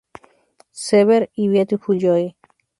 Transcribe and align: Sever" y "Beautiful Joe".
Sever" 0.71 1.29
y 1.35 1.47
"Beautiful 1.47 1.99
Joe". 2.01 2.35